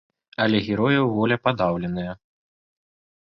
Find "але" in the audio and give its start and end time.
0.45-0.61